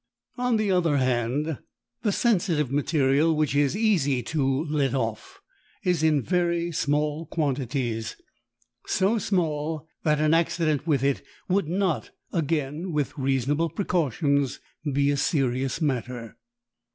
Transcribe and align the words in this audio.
On 0.39 0.57
the 0.57 0.71
other 0.71 0.97
hand, 0.97 1.59
the 2.01 2.11
sensitive 2.11 2.71
material, 2.71 3.35
which 3.35 3.55
is 3.55 3.77
easy 3.77 4.23
to 4.23 4.65
"let 4.65 4.95
off," 4.95 5.39
is 5.83 6.01
in 6.01 6.23
very 6.23 6.71
small 6.71 7.27
quantities, 7.27 8.15
so 8.87 9.19
small 9.19 9.85
that 10.01 10.19
an 10.19 10.33
accident 10.33 10.87
with 10.87 11.03
it 11.03 11.21
would 11.47 11.67
not, 11.67 12.09
again 12.33 12.91
with 12.91 13.15
reasonable 13.15 13.69
precautions, 13.69 14.59
be 14.91 15.11
a 15.11 15.17
serious 15.17 15.81
matter. 15.81 16.35